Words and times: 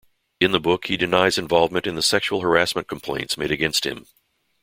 In 0.39 0.51
the 0.51 0.59
book 0.59 0.87
he 0.87 0.97
denies 0.97 1.37
involvement 1.37 1.85
in 1.85 1.93
the 1.93 2.01
sexual 2.01 2.41
harassment 2.41 2.87
complaints 2.87 3.37
made 3.37 3.51
against 3.51 3.85
him. 3.85 4.07